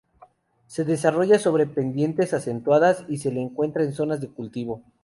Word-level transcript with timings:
Se 0.65 0.83
desarrolla 0.83 1.37
sobre 1.37 1.67
pendientes 1.67 2.33
acentuadas 2.33 3.05
y 3.07 3.17
se 3.17 3.31
le 3.31 3.39
encuentra 3.39 3.83
en 3.83 3.93
zonas 3.93 4.19
de 4.19 4.29
cultivo. 4.29 4.81